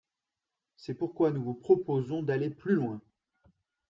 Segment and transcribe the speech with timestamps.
[0.77, 2.99] C’est pourquoi nous vous proposons d’aller plus loin.